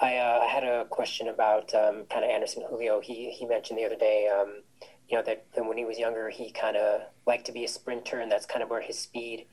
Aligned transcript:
I, 0.00 0.16
uh, 0.16 0.46
had 0.46 0.64
a 0.64 0.84
question 0.86 1.28
about 1.28 1.74
um, 1.74 2.04
kind 2.10 2.24
of 2.24 2.30
Anderson 2.30 2.64
Julio. 2.68 3.00
He 3.00 3.30
he 3.30 3.46
mentioned 3.46 3.78
the 3.78 3.84
other 3.84 3.96
day, 3.96 4.28
um, 4.28 4.62
you 5.08 5.16
know, 5.16 5.22
that, 5.24 5.46
that 5.54 5.66
when 5.66 5.78
he 5.78 5.84
was 5.84 5.98
younger, 5.98 6.28
he 6.30 6.50
kind 6.50 6.76
of 6.76 7.02
liked 7.26 7.46
to 7.46 7.52
be 7.52 7.64
a 7.64 7.68
sprinter, 7.68 8.20
and 8.20 8.30
that's 8.30 8.46
kind 8.46 8.62
of 8.62 8.70
where 8.70 8.80
his 8.80 8.98
speed 8.98 9.46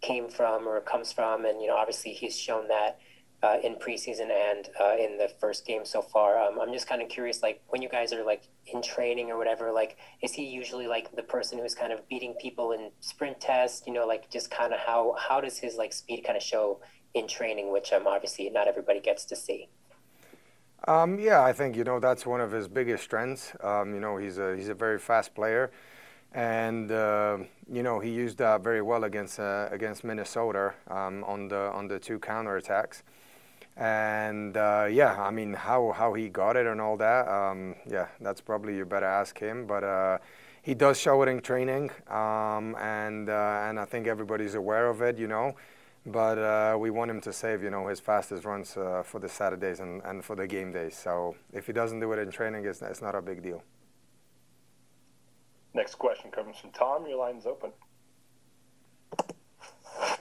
came 0.00 0.28
from 0.28 0.66
or 0.66 0.80
comes 0.80 1.12
from. 1.12 1.44
And 1.44 1.60
you 1.60 1.68
know, 1.68 1.76
obviously, 1.76 2.12
he's 2.12 2.38
shown 2.38 2.68
that 2.68 2.98
uh, 3.42 3.56
in 3.62 3.74
preseason 3.76 4.30
and 4.30 4.68
uh, 4.80 4.96
in 4.98 5.18
the 5.18 5.30
first 5.40 5.66
game 5.66 5.84
so 5.84 6.02
far. 6.02 6.38
Um, 6.38 6.58
I'm 6.60 6.72
just 6.72 6.88
kind 6.88 7.02
of 7.02 7.08
curious, 7.08 7.42
like 7.42 7.62
when 7.68 7.82
you 7.82 7.88
guys 7.88 8.12
are 8.12 8.24
like 8.24 8.44
in 8.66 8.82
training 8.82 9.30
or 9.30 9.38
whatever, 9.38 9.72
like 9.72 9.96
is 10.22 10.32
he 10.32 10.44
usually 10.44 10.86
like 10.86 11.14
the 11.14 11.22
person 11.22 11.58
who's 11.58 11.74
kind 11.74 11.92
of 11.92 12.06
beating 12.08 12.34
people 12.40 12.72
in 12.72 12.90
sprint 13.00 13.40
tests? 13.40 13.82
You 13.86 13.92
know, 13.92 14.06
like 14.06 14.30
just 14.30 14.50
kind 14.50 14.72
of 14.72 14.80
how 14.80 15.14
how 15.18 15.40
does 15.40 15.58
his 15.58 15.76
like 15.76 15.92
speed 15.92 16.22
kind 16.24 16.36
of 16.36 16.42
show 16.42 16.80
in 17.14 17.26
training, 17.26 17.72
which 17.72 17.92
um, 17.92 18.06
obviously 18.06 18.48
not 18.50 18.68
everybody 18.68 19.00
gets 19.00 19.24
to 19.26 19.36
see. 19.36 19.68
Um, 20.88 21.18
yeah, 21.18 21.42
I 21.42 21.52
think 21.52 21.76
you 21.76 21.84
know 21.84 22.00
that's 22.00 22.24
one 22.24 22.40
of 22.40 22.52
his 22.52 22.66
biggest 22.68 23.04
strengths. 23.04 23.52
Um, 23.62 23.94
you 23.94 24.00
know, 24.00 24.16
he's 24.16 24.38
a 24.38 24.56
he's 24.56 24.68
a 24.68 24.74
very 24.74 24.98
fast 24.98 25.34
player, 25.34 25.70
and 26.32 26.90
uh, 26.90 27.38
you 27.70 27.82
know 27.82 28.00
he 28.00 28.10
used 28.10 28.38
that 28.38 28.62
very 28.62 28.80
well 28.80 29.04
against 29.04 29.38
uh, 29.38 29.68
against 29.70 30.04
Minnesota 30.04 30.72
um, 30.88 31.22
on 31.24 31.48
the 31.48 31.70
on 31.72 31.86
the 31.88 31.98
two 31.98 32.18
counterattacks. 32.18 33.02
And 33.76 34.56
uh, 34.56 34.88
yeah, 34.90 35.20
I 35.22 35.30
mean 35.30 35.52
how 35.52 35.92
how 35.92 36.14
he 36.14 36.28
got 36.28 36.56
it 36.56 36.66
and 36.66 36.80
all 36.80 36.96
that. 36.96 37.28
Um, 37.28 37.76
yeah, 37.86 38.08
that's 38.20 38.40
probably 38.40 38.76
you 38.76 38.86
better 38.86 39.06
ask 39.06 39.38
him. 39.38 39.66
But 39.66 39.84
uh, 39.84 40.18
he 40.62 40.74
does 40.74 40.98
show 40.98 41.22
it 41.22 41.28
in 41.28 41.40
training, 41.40 41.90
um, 42.08 42.74
and 42.80 43.28
uh, 43.28 43.66
and 43.68 43.78
I 43.78 43.84
think 43.84 44.06
everybody's 44.06 44.54
aware 44.54 44.88
of 44.88 45.02
it. 45.02 45.18
You 45.18 45.28
know 45.28 45.56
but 46.06 46.38
uh, 46.38 46.76
we 46.78 46.90
want 46.90 47.10
him 47.10 47.20
to 47.20 47.32
save, 47.32 47.62
you 47.62 47.70
know, 47.70 47.88
his 47.88 48.00
fastest 48.00 48.44
runs 48.44 48.76
uh, 48.76 49.02
for 49.04 49.20
the 49.20 49.28
Saturdays 49.28 49.80
and, 49.80 50.02
and 50.04 50.24
for 50.24 50.34
the 50.34 50.46
game 50.46 50.72
days. 50.72 50.96
So 50.96 51.36
if 51.52 51.66
he 51.66 51.72
doesn't 51.72 52.00
do 52.00 52.12
it 52.12 52.18
in 52.18 52.30
training, 52.30 52.64
it's, 52.64 52.82
it's 52.82 53.02
not 53.02 53.14
a 53.14 53.22
big 53.22 53.42
deal. 53.42 53.62
Next 55.74 55.96
question 55.96 56.30
comes 56.30 56.58
from 56.58 56.70
Tom. 56.70 57.06
Your 57.06 57.18
line's 57.18 57.46
open. 57.46 57.70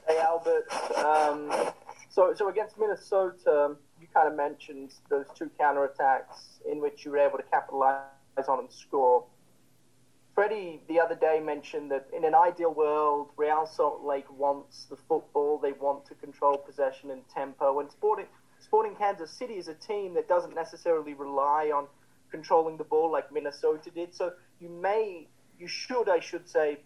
Hey, 0.08 0.20
Albert. 0.20 0.72
Um, 0.98 1.72
so, 2.10 2.34
so 2.36 2.50
against 2.50 2.78
Minnesota, 2.78 3.76
you 4.00 4.08
kind 4.14 4.28
of 4.28 4.36
mentioned 4.36 4.94
those 5.10 5.26
two 5.36 5.50
counterattacks 5.60 6.60
in 6.70 6.82
which 6.82 7.06
you 7.06 7.12
were 7.12 7.18
able 7.20 7.38
to 7.38 7.44
capitalize 7.44 8.04
on 8.48 8.60
and 8.60 8.72
score. 8.72 9.26
Freddy 10.40 10.80
the 10.88 11.02
other 11.02 11.16
day 11.16 11.42
mentioned 11.42 11.92
that 11.92 12.08
in 12.16 12.24
an 12.24 12.34
ideal 12.34 12.74
world, 12.74 13.28
Real 13.36 13.66
Salt 13.66 14.06
Lake 14.06 14.32
wants 14.32 14.86
the 14.86 14.96
football. 14.96 15.58
They 15.58 15.74
want 15.74 16.06
to 16.06 16.16
control 16.16 16.56
possession 16.56 17.12
and 17.12 17.28
tempo. 17.28 17.82
And 17.82 17.92
Sporting, 17.92 18.28
Sporting 18.58 18.96
Kansas 18.96 19.30
City 19.32 19.56
is 19.56 19.68
a 19.68 19.74
team 19.74 20.14
that 20.14 20.30
doesn't 20.30 20.56
necessarily 20.56 21.14
rely 21.14 21.74
on 21.76 21.88
controlling 22.32 22.78
the 22.78 22.86
ball 22.86 23.12
like 23.12 23.34
Minnesota 23.34 23.90
did. 23.90 24.16
So 24.16 24.32
you 24.62 24.70
may, 24.70 25.28
you 25.60 25.68
should, 25.68 26.08
I 26.08 26.22
should 26.22 26.48
say, 26.48 26.78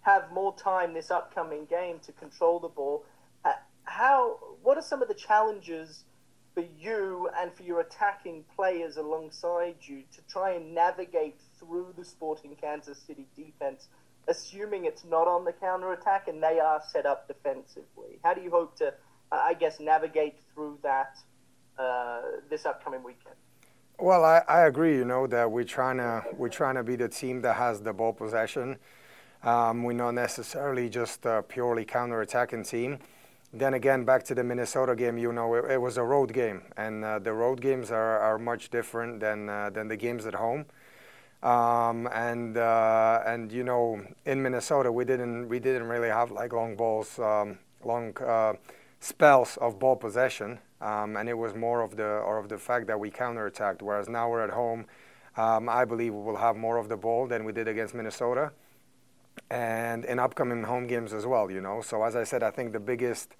have 0.00 0.32
more 0.32 0.56
time 0.56 0.94
this 0.94 1.10
upcoming 1.10 1.66
game 1.66 1.98
to 2.06 2.12
control 2.12 2.58
the 2.58 2.68
ball. 2.68 3.04
Uh, 3.44 3.52
how? 3.84 4.38
What 4.62 4.78
are 4.78 4.82
some 4.82 5.02
of 5.02 5.08
the 5.08 5.14
challenges 5.14 6.04
for 6.54 6.64
you 6.80 7.28
and 7.36 7.52
for 7.52 7.64
your 7.64 7.80
attacking 7.80 8.44
players 8.56 8.96
alongside 8.96 9.76
you 9.82 10.04
to 10.14 10.22
try 10.26 10.52
and 10.52 10.74
navigate 10.74 11.42
through 11.68 11.94
the 11.96 12.04
Sporting 12.04 12.56
Kansas 12.60 12.98
City 12.98 13.26
defense, 13.36 13.88
assuming 14.26 14.86
it's 14.86 15.04
not 15.04 15.28
on 15.28 15.44
the 15.44 15.52
counter 15.52 15.92
attack 15.92 16.28
and 16.28 16.42
they 16.42 16.58
are 16.58 16.82
set 16.90 17.06
up 17.06 17.28
defensively? 17.28 18.18
How 18.24 18.34
do 18.34 18.40
you 18.40 18.50
hope 18.50 18.76
to, 18.78 18.94
I 19.30 19.54
guess, 19.54 19.78
navigate 19.78 20.36
through 20.54 20.78
that 20.82 21.18
uh, 21.78 22.22
this 22.50 22.66
upcoming 22.66 23.02
weekend? 23.02 23.36
Well, 24.00 24.24
I, 24.24 24.42
I 24.48 24.66
agree. 24.66 24.96
You 24.96 25.04
know 25.04 25.26
that 25.26 25.50
we're 25.50 25.64
trying 25.64 25.98
to 25.98 26.24
we're 26.36 26.48
trying 26.48 26.76
to 26.76 26.84
be 26.84 26.96
the 26.96 27.08
team 27.08 27.42
that 27.42 27.56
has 27.56 27.80
the 27.82 27.92
ball 27.92 28.12
possession. 28.12 28.76
Um, 29.42 29.82
we're 29.84 29.92
not 29.92 30.12
necessarily 30.12 30.88
just 30.88 31.24
a 31.26 31.44
purely 31.46 31.84
counter-attacking 31.84 32.64
team. 32.64 32.98
Then 33.52 33.74
again, 33.74 34.04
back 34.04 34.24
to 34.24 34.34
the 34.34 34.44
Minnesota 34.44 34.94
game, 34.96 35.16
you 35.16 35.32
know, 35.32 35.54
it, 35.54 35.70
it 35.70 35.80
was 35.80 35.96
a 35.96 36.02
road 36.02 36.32
game, 36.32 36.62
and 36.76 37.04
uh, 37.04 37.18
the 37.18 37.32
road 37.32 37.60
games 37.60 37.90
are, 37.90 38.18
are 38.18 38.38
much 38.38 38.68
different 38.68 39.20
than 39.20 39.48
uh, 39.48 39.70
than 39.70 39.88
the 39.88 39.96
games 39.96 40.26
at 40.26 40.34
home. 40.34 40.66
Um, 41.42 42.08
and 42.12 42.56
uh, 42.56 43.22
and 43.24 43.52
you 43.52 43.62
know 43.62 44.00
in 44.26 44.42
Minnesota 44.42 44.90
we 44.90 45.04
didn't 45.04 45.48
we 45.48 45.60
didn't 45.60 45.84
really 45.84 46.08
have 46.08 46.32
like 46.32 46.52
long 46.52 46.74
balls, 46.74 47.18
um, 47.20 47.58
long 47.84 48.16
uh, 48.20 48.54
spells 48.98 49.56
of 49.58 49.78
ball 49.78 49.94
possession, 49.94 50.58
um, 50.80 51.16
and 51.16 51.28
it 51.28 51.38
was 51.38 51.54
more 51.54 51.82
of 51.82 51.96
the 51.96 52.02
or 52.02 52.38
of 52.38 52.48
the 52.48 52.58
fact 52.58 52.88
that 52.88 52.98
we 52.98 53.10
counterattacked. 53.10 53.82
Whereas 53.82 54.08
now 54.08 54.28
we're 54.28 54.42
at 54.42 54.50
home, 54.50 54.86
um, 55.36 55.68
I 55.68 55.84
believe 55.84 56.12
we 56.12 56.20
will 56.22 56.36
have 56.36 56.56
more 56.56 56.76
of 56.76 56.88
the 56.88 56.96
ball 56.96 57.28
than 57.28 57.44
we 57.44 57.52
did 57.52 57.68
against 57.68 57.94
Minnesota, 57.94 58.50
and 59.48 60.04
in 60.04 60.18
upcoming 60.18 60.64
home 60.64 60.88
games 60.88 61.12
as 61.12 61.24
well. 61.24 61.52
You 61.52 61.60
know, 61.60 61.82
so 61.82 62.02
as 62.02 62.16
I 62.16 62.24
said, 62.24 62.42
I 62.42 62.50
think 62.50 62.72
the 62.72 62.80
biggest 62.80 63.36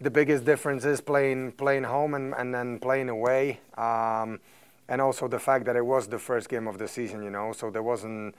the 0.00 0.10
biggest 0.10 0.44
difference 0.44 0.84
is 0.84 1.00
playing 1.00 1.52
playing 1.52 1.84
home 1.84 2.14
and, 2.14 2.34
and 2.34 2.52
then 2.52 2.80
playing 2.80 3.08
away. 3.08 3.60
And 4.90 5.00
also 5.00 5.28
the 5.28 5.38
fact 5.38 5.64
that 5.64 5.76
it 5.76 5.86
was 5.86 6.08
the 6.08 6.18
first 6.18 6.50
game 6.50 6.66
of 6.68 6.76
the 6.76 6.88
season, 6.88 7.22
you 7.22 7.30
know, 7.30 7.52
so 7.52 7.70
there 7.70 7.82
wasn't 7.82 8.34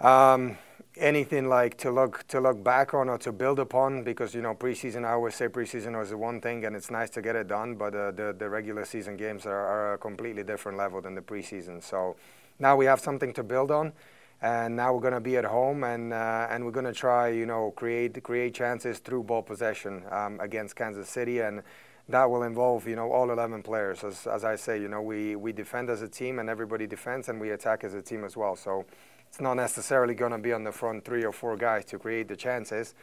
um, 0.00 0.58
anything 0.96 1.48
like 1.48 1.76
to 1.78 1.90
look 1.90 2.26
to 2.28 2.40
look 2.40 2.64
back 2.64 2.94
on 2.94 3.08
or 3.08 3.18
to 3.18 3.30
build 3.30 3.58
upon 3.60 4.02
because 4.02 4.34
you 4.34 4.42
know 4.42 4.54
preseason. 4.54 5.04
I 5.04 5.12
always 5.12 5.34
say 5.36 5.46
preseason 5.48 5.96
was 5.98 6.10
the 6.10 6.16
one 6.16 6.40
thing, 6.40 6.64
and 6.64 6.74
it's 6.74 6.90
nice 6.90 7.10
to 7.10 7.22
get 7.22 7.36
it 7.36 7.48
done, 7.48 7.74
but 7.76 7.94
uh, 7.94 8.10
the 8.12 8.34
the 8.36 8.48
regular 8.48 8.84
season 8.84 9.16
games 9.16 9.46
are, 9.46 9.66
are 9.66 9.94
a 9.94 9.98
completely 9.98 10.42
different 10.42 10.78
level 10.78 11.00
than 11.00 11.14
the 11.14 11.20
preseason. 11.20 11.82
So 11.82 12.16
now 12.58 12.74
we 12.74 12.86
have 12.86 13.00
something 13.00 13.32
to 13.34 13.42
build 13.42 13.70
on 13.70 13.92
and 14.40 14.76
now 14.76 14.94
we're 14.94 15.00
going 15.00 15.12
to 15.12 15.20
be 15.20 15.36
at 15.36 15.44
home 15.44 15.82
and 15.84 16.12
uh, 16.12 16.46
and 16.50 16.64
we're 16.64 16.70
going 16.70 16.86
to 16.86 16.92
try 16.92 17.28
you 17.28 17.46
know 17.46 17.72
create 17.72 18.22
create 18.22 18.54
chances 18.54 18.98
through 19.00 19.22
ball 19.22 19.42
possession 19.42 20.02
um, 20.10 20.38
against 20.40 20.76
Kansas 20.76 21.08
City 21.08 21.40
and 21.40 21.62
that 22.08 22.30
will 22.30 22.42
involve 22.42 22.86
you 22.86 22.96
know 22.96 23.10
all 23.10 23.30
11 23.30 23.62
players. 23.62 24.04
As, 24.04 24.26
as 24.26 24.44
i 24.44 24.56
say 24.56 24.80
you 24.80 24.88
know 24.88 25.02
we, 25.02 25.36
we 25.36 25.52
defend 25.52 25.90
as 25.90 26.02
a 26.02 26.08
team 26.08 26.38
and 26.38 26.48
everybody 26.48 26.86
defends 26.86 27.28
and 27.28 27.40
we 27.40 27.50
attack 27.50 27.84
as 27.84 27.94
a 27.94 28.02
team 28.02 28.24
as 28.24 28.36
well. 28.36 28.56
So 28.56 28.84
it's 29.28 29.40
not 29.40 29.54
necessarily 29.54 30.14
going 30.14 30.32
to 30.32 30.38
be 30.38 30.52
on 30.52 30.64
the 30.64 30.72
front 30.72 31.04
three 31.04 31.24
or 31.24 31.32
four 31.32 31.56
guys 31.56 31.84
to 31.86 31.98
create 31.98 32.28
the 32.28 32.36
chances. 32.36 32.94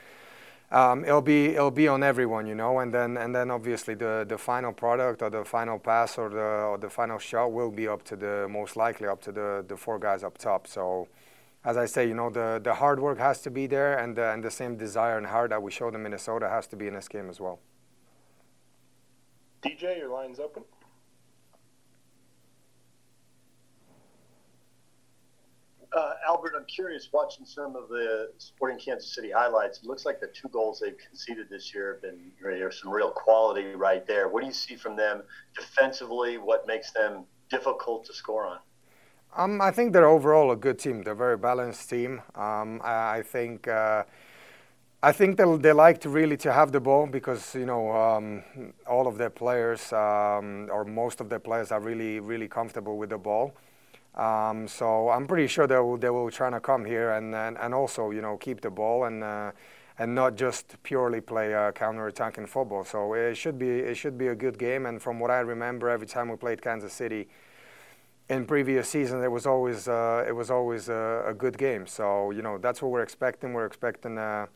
Um, 0.72 1.06
it'll 1.06 1.22
be 1.22 1.50
it'll 1.50 1.70
be 1.70 1.88
on 1.88 2.02
everyone 2.02 2.48
you 2.48 2.56
know 2.56 2.80
and 2.80 2.92
then 2.92 3.18
and 3.18 3.36
then 3.36 3.52
obviously 3.52 3.94
the 3.94 4.26
the 4.28 4.38
final 4.38 4.74
product 4.74 5.22
or 5.22 5.30
the 5.30 5.46
final 5.46 5.78
pass 5.78 6.18
or 6.18 6.30
the 6.30 6.38
or 6.72 6.78
the 6.80 6.90
final 6.90 7.20
shot 7.20 7.52
will 7.52 7.72
be 7.72 7.88
up 7.88 8.04
to 8.06 8.16
the 8.16 8.48
most 8.50 8.76
likely 8.76 9.08
up 9.08 9.22
to 9.22 9.32
the 9.32 9.64
the 9.68 9.78
four 9.78 10.00
guys 10.00 10.24
up 10.24 10.38
top. 10.38 10.66
So 10.68 11.08
as 11.66 11.78
I 11.78 11.88
say, 11.88 12.08
you 12.08 12.14
know, 12.14 12.30
the, 12.30 12.62
the 12.64 12.76
hard 12.76 13.00
work 13.00 13.18
has 13.18 13.42
to 13.42 13.50
be 13.50 13.66
there, 13.66 13.98
and 13.98 14.18
and 14.20 14.44
the 14.44 14.52
same 14.52 14.78
desire 14.78 15.18
and 15.18 15.26
heart 15.26 15.50
that 15.50 15.62
we 15.62 15.72
showed 15.72 15.96
in 15.96 16.04
Minnesota 16.04 16.48
has 16.48 16.68
to 16.68 16.76
be 16.76 16.88
in 16.88 16.94
this 16.94 17.08
game 17.08 17.30
as 17.30 17.40
well. 17.40 17.60
DJ, 19.66 19.98
your 19.98 20.10
line's 20.10 20.40
open. 20.40 20.64
Uh, 25.92 26.14
Albert, 26.28 26.54
I'm 26.56 26.66
curious, 26.66 27.10
watching 27.12 27.46
some 27.46 27.76
of 27.76 27.88
the 27.88 28.32
Sporting 28.38 28.78
Kansas 28.78 29.16
City 29.16 29.32
highlights, 29.32 29.80
it 29.80 29.86
looks 29.86 30.06
like 30.06 30.20
the 30.20 30.28
two 30.28 30.50
goals 30.50 30.82
they've 30.84 30.98
conceded 30.98 31.50
this 31.50 31.74
year 31.74 31.94
have 31.94 32.02
been 32.02 32.20
there's 32.44 32.82
some 32.82 32.92
real 32.92 33.12
quality 33.12 33.74
right 33.76 34.06
there. 34.06 34.28
What 34.28 34.42
do 34.42 34.48
you 34.48 34.54
see 34.54 34.76
from 34.76 34.98
them 34.98 35.24
defensively? 35.56 36.38
What 36.38 36.68
makes 36.68 36.92
them 36.92 37.24
difficult 37.50 38.06
to 38.06 38.14
score 38.14 38.46
on? 38.46 38.60
Um, 39.38 39.62
I 39.62 39.72
think 39.72 39.94
they're 39.94 40.08
overall 40.08 40.52
a 40.52 40.56
good 40.56 40.80
team. 40.80 41.02
They're 41.02 41.14
a 41.14 41.18
very 41.18 41.38
balanced 41.38 41.90
team. 41.90 42.22
Um, 42.36 42.82
I, 42.84 43.18
I, 43.18 43.24
think. 43.24 43.68
Uh, 43.68 44.04
I 45.06 45.12
think 45.12 45.38
they 45.38 45.46
they 45.58 45.72
like 45.72 46.00
to 46.02 46.10
really 46.10 46.36
to 46.38 46.52
have 46.52 46.72
the 46.72 46.80
ball 46.80 47.06
because 47.06 47.54
you 47.54 47.68
know 47.68 47.92
um, 47.92 48.42
all 48.88 49.06
of 49.06 49.20
their 49.20 49.30
players 49.30 49.94
um, 49.94 50.68
or 50.72 50.84
most 50.84 51.22
of 51.22 51.30
their 51.30 51.40
players 51.40 51.72
are 51.72 51.80
really 51.80 52.20
really 52.20 52.48
comfortable 52.48 52.98
with 52.98 53.12
the 53.12 53.20
ball. 53.20 53.54
Um, 54.16 54.68
so 54.68 55.10
I'm 55.10 55.28
pretty 55.28 55.46
sure 55.46 55.68
they 55.68 55.78
will 55.78 55.98
they 55.98 56.10
will 56.10 56.32
try 56.32 56.50
to 56.50 56.60
come 56.60 56.86
here 56.86 57.12
and, 57.12 57.36
and, 57.36 57.56
and 57.60 57.72
also 57.76 58.10
you 58.10 58.22
know 58.22 58.36
keep 58.38 58.62
the 58.62 58.72
ball 58.72 59.04
and 59.04 59.24
uh, 59.24 59.52
and 60.00 60.16
not 60.16 60.38
just 60.38 60.82
purely 60.82 61.22
play 61.22 61.54
uh, 61.54 61.72
counter-attacking 61.72 62.48
football. 62.48 62.84
So 62.84 63.14
it 63.14 63.36
should 63.36 63.60
be 63.60 63.70
it 63.70 63.98
should 63.98 64.18
be 64.18 64.30
a 64.30 64.36
good 64.36 64.58
game. 64.58 64.88
And 64.88 65.00
from 65.00 65.20
what 65.20 65.30
I 65.30 65.42
remember, 65.42 65.88
every 65.88 66.08
time 66.08 66.30
we 66.30 66.36
played 66.36 66.64
Kansas 66.64 66.94
City 66.94 67.28
in 68.28 68.48
previous 68.48 68.90
seasons, 68.90 69.24
it 69.24 69.32
was 69.32 69.46
always 69.46 69.88
uh, 69.88 70.26
it 70.28 70.36
was 70.36 70.50
always 70.50 70.90
a, 70.90 71.26
a, 71.28 71.34
good 71.36 71.60
game. 71.60 71.86
So 71.86 72.32
you 72.32 72.42
know 72.42 72.58
that's 72.58 72.82
what 72.82 72.90
we're 72.90 73.04
expecting. 73.04 73.54
We're 73.54 73.68
expecting. 73.68 74.18
Uh, 74.18 74.48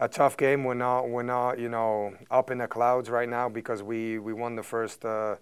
a 0.00 0.08
tough 0.08 0.36
game. 0.36 0.64
We're 0.64 0.74
not 0.74 1.08
we're 1.08 1.22
not 1.22 1.58
you 1.58 1.68
know 1.68 2.14
up 2.30 2.50
in 2.50 2.58
the 2.58 2.66
clouds 2.66 3.08
right 3.08 3.28
now 3.28 3.48
because 3.48 3.82
we 3.82 4.18
we 4.18 4.32
won 4.32 4.56
the 4.56 4.62
first 4.62 5.04
uh, 5.04 5.36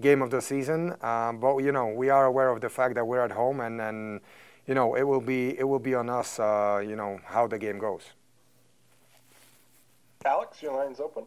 game 0.00 0.22
of 0.22 0.30
the 0.30 0.40
season. 0.40 0.94
Um, 1.02 1.38
but 1.38 1.58
you 1.58 1.72
know 1.72 1.88
we 1.88 2.08
are 2.08 2.24
aware 2.24 2.48
of 2.48 2.60
the 2.60 2.70
fact 2.70 2.94
that 2.94 3.06
we're 3.06 3.22
at 3.22 3.32
home 3.32 3.60
and 3.60 3.80
and 3.80 4.20
you 4.66 4.74
know 4.74 4.94
it 4.94 5.02
will 5.02 5.20
be 5.20 5.58
it 5.58 5.64
will 5.64 5.80
be 5.80 5.94
on 5.94 6.08
us. 6.08 6.38
Uh, 6.38 6.82
you 6.86 6.96
know 6.96 7.20
how 7.26 7.46
the 7.46 7.58
game 7.58 7.78
goes. 7.78 8.02
Alex, 10.24 10.62
your 10.62 10.74
line's 10.74 11.00
open. 11.00 11.26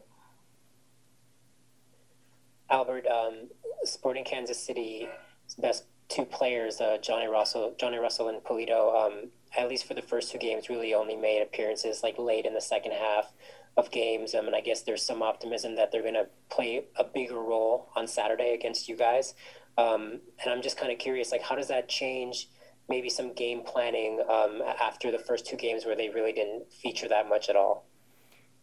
Albert, 2.70 3.06
um, 3.06 3.48
Sporting 3.84 4.24
Kansas 4.24 4.58
City 4.58 5.08
best 5.56 5.84
two 6.08 6.24
players, 6.24 6.80
uh, 6.80 6.98
Johnny 7.00 7.26
Russell, 7.26 7.74
Johnny 7.78 7.98
Russell 7.98 8.28
and 8.28 8.42
Pulido, 8.42 9.06
um, 9.06 9.30
at 9.56 9.68
least 9.68 9.86
for 9.86 9.94
the 9.94 10.02
first 10.02 10.32
two 10.32 10.38
games, 10.38 10.68
really 10.68 10.94
only 10.94 11.16
made 11.16 11.42
appearances 11.42 12.02
like 12.02 12.18
late 12.18 12.44
in 12.44 12.54
the 12.54 12.60
second 12.60 12.92
half 12.92 13.32
of 13.76 13.90
games. 13.90 14.34
Um, 14.34 14.46
and 14.46 14.56
I 14.56 14.60
guess 14.60 14.82
there's 14.82 15.02
some 15.02 15.22
optimism 15.22 15.76
that 15.76 15.92
they're 15.92 16.02
going 16.02 16.14
to 16.14 16.26
play 16.50 16.84
a 16.96 17.04
bigger 17.04 17.40
role 17.40 17.90
on 17.96 18.06
Saturday 18.06 18.54
against 18.54 18.88
you 18.88 18.96
guys. 18.96 19.34
Um, 19.76 20.20
and 20.42 20.52
I'm 20.52 20.62
just 20.62 20.76
kind 20.76 20.92
of 20.92 20.98
curious, 20.98 21.30
like, 21.30 21.42
how 21.42 21.54
does 21.54 21.68
that 21.68 21.88
change 21.88 22.48
maybe 22.88 23.08
some 23.08 23.32
game 23.34 23.62
planning 23.64 24.20
um, 24.28 24.62
after 24.80 25.12
the 25.12 25.18
first 25.18 25.46
two 25.46 25.56
games 25.56 25.84
where 25.84 25.94
they 25.94 26.08
really 26.08 26.32
didn't 26.32 26.72
feature 26.72 27.08
that 27.08 27.28
much 27.28 27.48
at 27.48 27.56
all? 27.56 27.86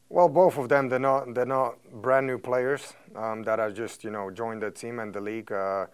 Well, 0.09 0.29
both 0.29 0.57
of 0.57 0.69
them, 0.69 0.89
they're 0.89 0.99
not 0.99 1.33
they're 1.33 1.45
not 1.45 1.77
brand 1.91 2.27
new 2.27 2.37
players 2.37 2.93
um, 3.15 3.41
that 3.43 3.59
are 3.59 3.71
just 3.71 4.03
you 4.03 4.11
know 4.11 4.29
joined 4.29 4.61
the 4.61 4.69
team 4.69 4.99
and 4.99 5.13
the 5.13 5.21
league 5.21 5.51
uh, 5.51 5.87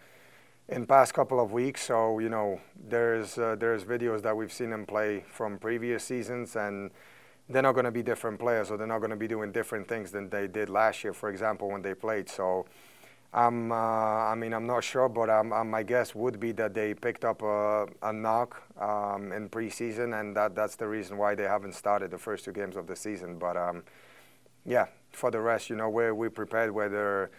in 0.69 0.86
past 0.86 1.13
couple 1.13 1.40
of 1.40 1.52
weeks. 1.52 1.84
So 1.84 2.19
you 2.19 2.30
know 2.30 2.62
there's 2.90 3.38
uh, 3.38 3.56
there's 3.60 3.84
videos 3.84 4.22
that 4.24 4.36
we've 4.36 4.54
seen 4.54 4.69
them 4.69 4.86
play 4.86 5.24
from 5.30 5.58
previous 5.58 6.04
seasons, 6.04 6.56
and 6.56 6.92
they're 7.50 7.62
not 7.62 7.74
going 7.74 7.86
to 7.86 7.92
be 7.92 8.04
different 8.04 8.40
players, 8.40 8.72
or 8.72 8.78
they're 8.78 8.88
not 8.88 9.00
going 9.00 9.12
to 9.12 9.16
be 9.18 9.28
doing 9.28 9.52
different 9.52 9.88
things 9.88 10.12
than 10.12 10.30
they 10.30 10.48
did 10.48 10.69
last 10.69 11.04
year, 11.04 11.13
for 11.13 11.30
example, 11.30 11.69
when 11.69 11.81
they 11.81 11.94
played. 11.94 12.30
So. 12.30 12.66
Um, 13.34 13.72
uh, 13.72 13.75
I 13.75 14.36
mean, 14.36 14.54
I'm 14.54 14.68
not 14.68 14.84
sure, 14.84 15.08
but 15.08 15.30
um, 15.30 15.54
um, 15.54 15.69
my 15.69 15.84
guess 15.84 16.13
would 16.13 16.38
be 16.38 16.52
that 16.52 16.74
they 16.74 16.94
picked 16.94 17.24
up 17.24 17.42
a, 17.42 17.88
a 18.02 18.12
knock 18.12 18.62
um, 18.78 19.31
in 19.31 19.48
preseason, 19.48 20.19
and 20.19 20.36
that, 20.36 20.54
that's 20.54 20.75
the 20.75 20.86
reason 20.86 21.18
why 21.18 21.34
they 21.36 21.44
haven't 21.44 21.74
started 21.75 22.12
the 22.12 22.18
first 22.18 22.44
two 22.44 22.52
games 22.52 22.75
of 22.75 22.88
the 22.88 22.96
season. 22.96 23.38
But 23.40 23.56
um, 23.56 23.84
yeah, 24.66 24.88
for 25.13 25.31
the 25.31 25.40
rest, 25.40 25.69
you 25.69 25.78
know, 25.78 25.90
we're, 25.90 26.13
we 26.13 26.28
prepared 26.28 26.72
whether 26.72 27.31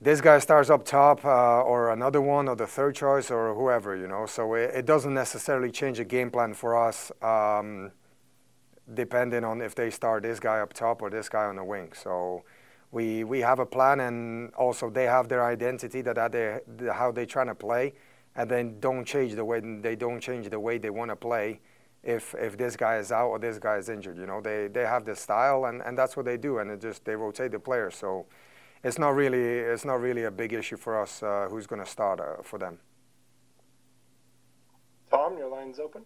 this 0.00 0.20
guy 0.20 0.38
starts 0.38 0.70
up 0.70 0.84
top 0.84 1.24
uh, 1.24 1.60
or 1.62 1.90
another 1.90 2.20
one 2.20 2.48
or 2.48 2.56
the 2.56 2.66
third 2.66 2.94
choice 2.94 3.30
or 3.30 3.54
whoever, 3.54 3.94
you 3.96 4.08
know. 4.08 4.24
So 4.26 4.54
it, 4.54 4.70
it 4.74 4.86
doesn't 4.86 5.12
necessarily 5.12 5.70
change 5.70 5.98
the 5.98 6.04
game 6.04 6.30
plan 6.30 6.54
for 6.54 6.76
us 6.76 7.12
um, 7.20 7.92
depending 8.94 9.44
on 9.44 9.60
if 9.60 9.74
they 9.74 9.90
start 9.90 10.22
this 10.22 10.40
guy 10.40 10.60
up 10.60 10.72
top 10.72 11.02
or 11.02 11.10
this 11.10 11.28
guy 11.28 11.44
on 11.44 11.56
the 11.56 11.64
wing. 11.64 11.92
So 11.92 12.44
we, 12.92 13.24
we 13.24 13.40
have 13.40 13.58
a 13.58 13.66
plan 13.66 14.00
and 14.00 14.54
also 14.54 14.88
they 14.88 15.04
have 15.04 15.28
their 15.28 15.44
identity 15.44 16.00
that, 16.00 16.32
they, 16.32 16.58
how 16.90 17.12
they're 17.12 17.26
trying 17.26 17.48
to 17.48 17.54
play 17.54 17.92
and 18.36 18.50
then 18.50 18.80
don't 18.80 19.04
change 19.04 19.34
the 19.34 19.44
way 19.44 19.60
they 19.60 19.96
don't 19.96 20.20
change 20.20 20.48
the 20.48 20.60
way 20.60 20.78
they 20.78 20.90
want 20.90 21.10
to 21.10 21.16
play 21.16 21.60
if 22.02 22.34
if 22.38 22.56
this 22.56 22.76
guy 22.76 22.96
is 22.96 23.12
out 23.12 23.28
or 23.28 23.38
this 23.38 23.58
guy 23.58 23.76
is 23.76 23.88
injured. 23.88 24.16
You 24.16 24.26
know, 24.26 24.40
they 24.40 24.68
they 24.68 24.82
have 24.82 25.04
this 25.04 25.20
style 25.20 25.66
and, 25.66 25.82
and 25.82 25.98
that's 25.98 26.16
what 26.16 26.26
they 26.26 26.36
do, 26.36 26.58
and 26.58 26.70
it 26.70 26.80
just 26.80 27.04
they 27.04 27.16
rotate 27.16 27.50
the 27.50 27.58
players. 27.58 27.96
So 27.96 28.26
it's 28.82 28.98
not 28.98 29.14
really 29.14 29.42
it's 29.42 29.84
not 29.84 30.00
really 30.00 30.24
a 30.24 30.30
big 30.30 30.52
issue 30.52 30.76
for 30.76 31.00
us 31.00 31.22
uh, 31.22 31.46
who's 31.50 31.66
going 31.66 31.82
to 31.84 31.90
start 31.90 32.20
uh, 32.20 32.42
for 32.42 32.58
them. 32.58 32.78
Tom, 35.10 35.36
your 35.36 35.48
line's 35.50 35.78
open. 35.78 36.02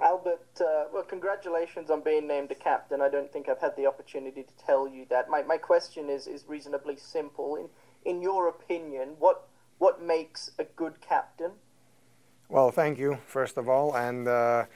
Albert, 0.00 0.46
uh, 0.60 0.84
well, 0.92 1.02
congratulations 1.02 1.90
on 1.90 2.02
being 2.02 2.26
named 2.28 2.50
a 2.52 2.54
captain. 2.54 3.02
I 3.02 3.08
don't 3.08 3.32
think 3.32 3.48
I've 3.48 3.60
had 3.60 3.74
the 3.76 3.86
opportunity 3.86 4.44
to 4.44 4.64
tell 4.64 4.86
you 4.86 5.06
that. 5.10 5.28
My, 5.28 5.42
my 5.42 5.56
question 5.56 6.08
is, 6.08 6.28
is 6.28 6.44
reasonably 6.46 6.96
simple. 6.96 7.56
In, 7.56 7.68
in 8.04 8.22
your 8.22 8.48
opinion, 8.48 9.16
what, 9.18 9.48
what 9.78 10.00
makes 10.00 10.52
a 10.58 10.64
good 10.64 11.00
captain? 11.00 11.50
Well, 12.48 12.70
thank 12.70 12.98
you, 12.98 13.18
first 13.26 13.58
of 13.58 13.68
all. 13.68 13.96
And, 13.96 14.28
uh, 14.28 14.66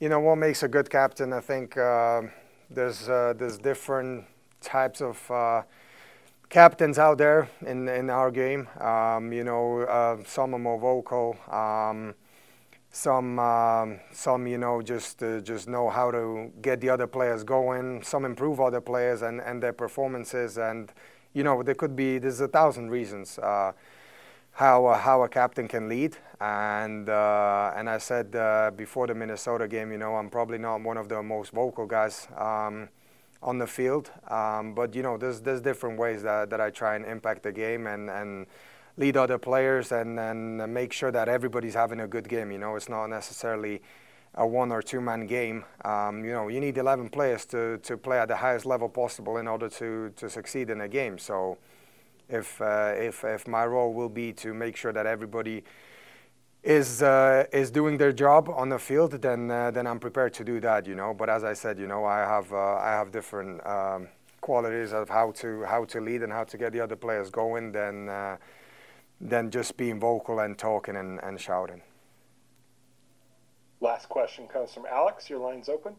you 0.00 0.08
know, 0.08 0.18
what 0.18 0.36
makes 0.36 0.62
a 0.62 0.68
good 0.68 0.88
captain, 0.88 1.34
I 1.34 1.40
think 1.40 1.76
uh, 1.76 2.22
there's, 2.70 3.08
uh, 3.08 3.34
there's 3.36 3.58
different 3.58 4.24
types 4.60 5.00
of 5.00 5.30
uh, 5.30 5.62
captains 6.48 6.98
out 6.98 7.18
there 7.18 7.48
in, 7.66 7.88
in 7.88 8.10
our 8.10 8.30
game. 8.30 8.68
Um, 8.80 9.32
you 9.32 9.44
know, 9.44 9.82
uh, 9.82 10.18
some 10.24 10.54
are 10.54 10.58
more 10.58 10.78
vocal. 10.78 11.36
Um, 11.50 12.14
some, 12.90 13.38
um, 13.40 14.00
some, 14.12 14.46
you 14.46 14.58
know, 14.58 14.80
just 14.80 15.22
uh, 15.22 15.40
just 15.40 15.68
know 15.68 15.90
how 15.90 16.12
to 16.12 16.52
get 16.62 16.80
the 16.80 16.88
other 16.90 17.08
players 17.08 17.42
going. 17.42 18.02
Some 18.04 18.24
improve 18.24 18.60
other 18.60 18.80
players 18.80 19.22
and, 19.22 19.40
and 19.40 19.60
their 19.62 19.72
performances. 19.72 20.58
And, 20.58 20.92
you 21.32 21.42
know, 21.42 21.62
there 21.62 21.74
could 21.74 21.96
be, 21.96 22.18
there's 22.18 22.40
a 22.40 22.48
thousand 22.48 22.90
reasons 22.90 23.38
how 24.54 24.86
uh, 24.86 24.98
how 24.98 25.22
a 25.22 25.28
captain 25.28 25.68
can 25.68 25.88
lead. 25.88 26.16
And 26.40 27.08
uh, 27.08 27.72
and 27.76 27.88
I 27.88 27.98
said 27.98 28.34
uh, 28.34 28.70
before 28.74 29.06
the 29.06 29.14
Minnesota 29.14 29.68
game, 29.68 29.92
you 29.92 29.98
know, 29.98 30.14
I'm 30.16 30.30
probably 30.30 30.58
not 30.58 30.80
one 30.82 30.96
of 30.96 31.08
the 31.08 31.22
most 31.22 31.52
vocal 31.52 31.86
guys 31.86 32.28
um, 32.36 32.88
on 33.42 33.58
the 33.58 33.66
field, 33.66 34.10
um, 34.28 34.74
but 34.74 34.94
you 34.94 35.02
know, 35.02 35.16
there's 35.16 35.40
there's 35.40 35.60
different 35.60 35.98
ways 35.98 36.22
that, 36.22 36.50
that 36.50 36.60
I 36.60 36.70
try 36.70 36.96
and 36.96 37.04
impact 37.04 37.42
the 37.42 37.52
game 37.52 37.86
and 37.86 38.10
and 38.10 38.46
lead 38.96 39.16
other 39.16 39.38
players 39.38 39.92
and 39.92 40.18
and 40.18 40.58
make 40.72 40.92
sure 40.92 41.10
that 41.10 41.28
everybody's 41.28 41.74
having 41.74 42.00
a 42.00 42.06
good 42.06 42.28
game. 42.28 42.50
You 42.50 42.58
know, 42.58 42.76
it's 42.76 42.88
not 42.88 43.06
necessarily 43.06 43.80
a 44.36 44.46
one 44.46 44.72
or 44.72 44.82
two 44.82 45.00
man 45.00 45.26
game. 45.26 45.64
Um, 45.84 46.24
you 46.24 46.32
know, 46.32 46.48
you 46.48 46.60
need 46.60 46.76
11 46.76 47.08
players 47.10 47.44
to, 47.46 47.78
to 47.78 47.96
play 47.96 48.18
at 48.18 48.28
the 48.28 48.36
highest 48.36 48.66
level 48.66 48.88
possible 48.88 49.36
in 49.36 49.46
order 49.46 49.68
to, 49.68 50.12
to 50.16 50.28
succeed 50.28 50.70
in 50.70 50.80
a 50.80 50.88
game. 50.88 51.18
So, 51.18 51.58
if, 52.28 52.60
uh, 52.60 52.92
if, 52.96 53.24
if 53.24 53.46
my 53.46 53.66
role 53.66 53.92
will 53.92 54.08
be 54.08 54.32
to 54.34 54.54
make 54.54 54.76
sure 54.76 54.92
that 54.92 55.06
everybody 55.06 55.64
is 56.64 57.02
uh, 57.02 57.44
is 57.52 57.70
doing 57.70 57.98
their 57.98 58.12
job 58.12 58.48
on 58.48 58.70
the 58.70 58.78
field, 58.78 59.12
then 59.20 59.50
uh, 59.50 59.70
then 59.70 59.86
I'm 59.86 60.00
prepared 60.00 60.32
to 60.34 60.44
do 60.44 60.60
that, 60.60 60.86
you 60.86 60.94
know. 60.94 61.12
But 61.12 61.28
as 61.28 61.44
I 61.44 61.52
said, 61.52 61.78
you 61.78 61.86
know, 61.86 62.04
I 62.06 62.20
have 62.20 62.52
uh, 62.52 62.76
I 62.76 62.92
have 62.92 63.12
different 63.12 63.64
um, 63.66 64.08
qualities 64.40 64.92
of 64.92 65.08
how 65.08 65.32
to 65.32 65.62
how 65.64 65.84
to 65.84 66.00
lead 66.00 66.22
and 66.22 66.32
how 66.32 66.44
to 66.44 66.56
get 66.56 66.72
the 66.72 66.80
other 66.80 66.96
players 66.96 67.28
going 67.30 67.72
than 67.72 68.08
uh, 68.08 68.38
than 69.20 69.50
just 69.50 69.76
being 69.76 70.00
vocal 70.00 70.40
and 70.40 70.58
talking 70.58 70.96
and, 70.96 71.20
and 71.22 71.38
shouting. 71.38 71.82
Last 73.80 74.08
question 74.08 74.48
comes 74.48 74.72
from 74.72 74.86
Alex. 74.90 75.28
Your 75.28 75.40
line's 75.40 75.68
open. 75.68 75.94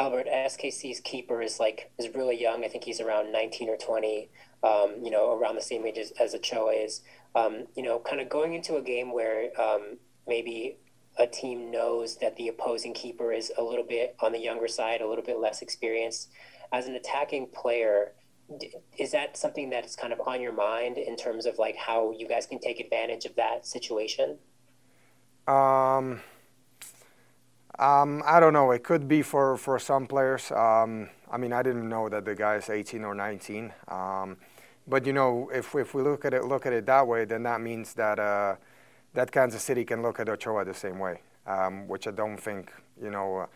Albert, 0.00 0.28
SKC's 0.32 0.98
keeper 1.00 1.42
is 1.42 1.60
like 1.60 1.90
is 1.98 2.08
really 2.14 2.40
young. 2.40 2.64
I 2.64 2.68
think 2.68 2.84
he's 2.84 3.02
around 3.02 3.32
19 3.32 3.68
or 3.68 3.76
20. 3.76 4.30
Um, 4.62 4.96
you 5.02 5.10
know, 5.10 5.34
around 5.38 5.56
the 5.56 5.62
same 5.62 5.84
age 5.86 5.98
as, 5.98 6.10
as 6.12 6.34
Ochoa 6.34 6.72
is. 6.72 7.02
Um, 7.34 7.66
you 7.76 7.82
know, 7.82 7.98
kind 7.98 8.18
of 8.18 8.30
going 8.30 8.54
into 8.54 8.76
a 8.76 8.82
game 8.82 9.12
where 9.12 9.50
um, 9.60 9.98
maybe 10.26 10.78
a 11.18 11.26
team 11.26 11.70
knows 11.70 12.16
that 12.16 12.34
the 12.36 12.48
opposing 12.48 12.94
keeper 12.94 13.30
is 13.30 13.52
a 13.58 13.62
little 13.62 13.84
bit 13.84 14.16
on 14.20 14.32
the 14.32 14.38
younger 14.38 14.68
side, 14.68 15.02
a 15.02 15.08
little 15.08 15.24
bit 15.24 15.38
less 15.38 15.60
experienced. 15.60 16.30
As 16.72 16.86
an 16.86 16.94
attacking 16.94 17.48
player, 17.48 18.12
is 18.96 19.12
that 19.12 19.36
something 19.36 19.68
that 19.68 19.84
is 19.84 19.96
kind 19.96 20.14
of 20.14 20.20
on 20.26 20.40
your 20.40 20.52
mind 20.52 20.96
in 20.96 21.14
terms 21.14 21.44
of 21.44 21.58
like 21.58 21.76
how 21.76 22.12
you 22.16 22.26
guys 22.26 22.46
can 22.46 22.58
take 22.58 22.80
advantage 22.80 23.26
of 23.26 23.34
that 23.36 23.66
situation? 23.66 24.38
Um 25.46 26.20
um, 27.80 28.22
I 28.26 28.40
don't 28.40 28.52
know. 28.52 28.72
It 28.72 28.84
could 28.84 29.08
be 29.08 29.22
for, 29.22 29.56
for 29.56 29.78
some 29.78 30.06
players. 30.06 30.52
Um, 30.52 31.08
I 31.30 31.38
mean, 31.38 31.52
I 31.52 31.62
didn't 31.62 31.88
know 31.88 32.10
that 32.10 32.26
the 32.26 32.34
guy 32.34 32.56
is 32.56 32.68
18 32.68 33.04
or 33.04 33.14
19. 33.14 33.72
Um, 33.88 34.36
but 34.86 35.06
you 35.06 35.14
know, 35.14 35.50
if, 35.52 35.74
if 35.74 35.94
we 35.94 36.02
look 36.02 36.26
at 36.26 36.34
it 36.34 36.44
look 36.44 36.66
at 36.66 36.74
it 36.74 36.84
that 36.86 37.06
way, 37.06 37.24
then 37.24 37.42
that 37.44 37.60
means 37.62 37.94
that 37.94 38.18
uh, 38.18 38.56
that 39.14 39.32
Kansas 39.32 39.62
City 39.62 39.84
can 39.84 40.02
look 40.02 40.20
at 40.20 40.28
Ochoa 40.28 40.64
the 40.64 40.74
same 40.74 40.98
way, 40.98 41.22
um, 41.46 41.88
which 41.88 42.06
I 42.06 42.10
don't 42.10 42.36
think. 42.36 42.72
You 43.00 43.10
know, 43.10 43.38
uh, 43.38 43.46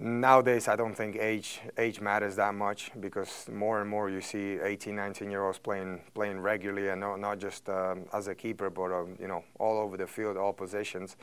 nowadays 0.00 0.66
I 0.66 0.74
don't 0.74 0.94
think 0.94 1.16
age 1.16 1.60
age 1.78 2.00
matters 2.00 2.34
that 2.36 2.54
much 2.54 2.90
because 2.98 3.46
more 3.52 3.80
and 3.80 3.88
more 3.88 4.10
you 4.10 4.20
see 4.20 4.58
18, 4.60 4.96
19 4.96 5.30
year 5.30 5.44
olds 5.44 5.58
playing 5.58 6.00
playing 6.14 6.40
regularly 6.40 6.88
and 6.88 7.00
not 7.00 7.20
not 7.20 7.38
just 7.38 7.68
um, 7.68 8.06
as 8.12 8.26
a 8.26 8.34
keeper, 8.34 8.70
but 8.70 8.90
um, 8.90 9.16
you 9.20 9.28
know 9.28 9.44
all 9.60 9.78
over 9.78 9.96
the 9.96 10.06
field, 10.06 10.36
all 10.36 10.52
positions 10.52 11.16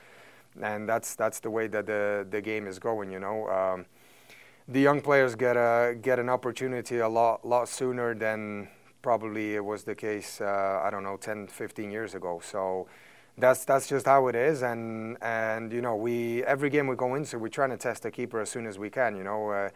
and 0.62 0.88
that's 0.88 1.16
that's 1.16 1.40
the 1.40 1.50
way 1.50 1.68
that 1.68 1.86
the 1.86 2.26
the 2.30 2.42
game 2.42 2.68
is 2.68 2.80
going. 2.80 3.12
You 3.12 3.20
know, 3.20 3.48
um, 3.50 3.86
the 4.68 4.80
young 4.82 5.02
players 5.02 5.36
get 5.36 5.56
a 5.58 5.96
get 6.02 6.20
an 6.20 6.30
opportunity 6.30 7.00
a 7.00 7.08
lot 7.08 7.46
lot 7.46 7.70
sooner 7.70 8.14
than 8.14 8.68
probably 9.02 9.56
it 9.56 9.64
was 9.64 9.84
the 9.84 9.96
case. 9.96 10.42
Uh, 10.42 10.82
I 10.84 10.90
don't 10.92 11.04
know, 11.04 11.18
10, 11.18 11.48
15 11.48 11.92
years 11.92 12.16
ago. 12.16 12.42
So. 12.44 12.88
That's 13.38 13.64
that's 13.64 13.88
just 13.88 14.06
how 14.08 14.28
it 14.28 14.36
is, 14.36 14.62
and 14.62 15.18
and 15.22 15.72
you 15.72 15.82
know 15.82 15.96
we 15.96 16.44
every 16.44 16.70
game 16.70 16.86
we 16.86 16.98
go 16.98 17.16
into 17.16 17.40
we're 17.40 17.48
trying 17.48 17.70
to 17.70 17.78
test 17.78 18.04
the 18.04 18.12
keeper 18.12 18.42
as 18.42 18.50
soon 18.50 18.68
as 18.68 18.78
we 18.78 18.90
can. 18.90 19.16
You 19.16 19.24
know, 19.24 19.50
uh, 19.50 19.70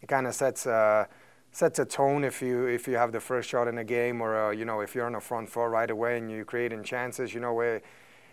it 0.00 0.06
kind 0.06 0.28
of 0.28 0.34
sets 0.34 0.64
uh, 0.64 1.06
sets 1.52 1.78
a 1.80 1.84
tone 1.84 2.24
if 2.24 2.40
you 2.40 2.66
if 2.66 2.86
you 2.86 2.96
have 2.96 3.12
the 3.12 3.20
first 3.20 3.48
shot 3.48 3.68
in 3.68 3.78
a 3.78 3.84
game, 3.84 4.20
or 4.20 4.36
uh, 4.36 4.50
you 4.50 4.64
know 4.64 4.80
if 4.80 4.94
you're 4.94 5.06
on 5.06 5.12
the 5.12 5.20
front 5.20 5.48
foot 5.48 5.66
right 5.66 5.90
away 5.90 6.18
and 6.18 6.30
you're 6.30 6.44
creating 6.44 6.84
chances. 6.84 7.34
You 7.34 7.40
know, 7.40 7.52
where 7.52 7.82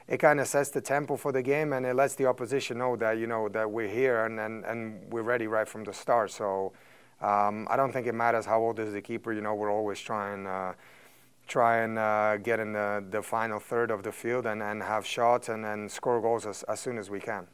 it 0.08 0.18
kind 0.18 0.40
of 0.40 0.48
sets 0.48 0.70
the 0.70 0.82
tempo 0.82 1.18
for 1.18 1.32
the 1.32 1.42
game 1.42 1.74
and 1.74 1.86
it 1.86 1.96
lets 1.96 2.16
the 2.16 2.26
opposition 2.26 2.78
know 2.78 2.96
that 2.96 3.18
you 3.18 3.28
know 3.28 3.50
that 3.50 3.70
we're 3.70 3.90
here 3.90 4.26
and, 4.26 4.40
and, 4.40 4.64
and 4.66 5.12
we're 5.12 5.22
ready 5.22 5.48
right 5.48 5.68
from 5.68 5.84
the 5.84 5.94
start. 5.94 6.32
So 6.32 6.72
um, 7.22 7.68
I 7.70 7.76
don't 7.76 7.92
think 7.92 8.08
it 8.08 8.14
matters 8.14 8.46
how 8.46 8.62
old 8.62 8.80
is 8.80 8.94
the 8.94 9.02
keeper. 9.02 9.34
You 9.34 9.42
know, 9.42 9.54
we're 9.56 9.72
always 9.72 10.00
trying 10.00 10.48
uh, 10.48 10.74
try 11.48 11.78
and 11.80 11.98
uh, 11.98 12.38
get 12.38 12.60
in 12.60 12.74
the, 12.74 13.04
the 13.10 13.22
final 13.22 13.60
third 13.60 13.92
of 13.92 14.04
the 14.04 14.12
field 14.12 14.46
and, 14.46 14.62
and 14.62 14.84
have 14.84 15.06
shots 15.06 15.50
and, 15.50 15.66
and 15.66 15.92
score 15.92 16.22
goals 16.22 16.46
as, 16.46 16.64
as 16.64 16.80
soon 16.80 16.98
as 16.98 17.10
we 17.10 17.20
can. 17.20 17.48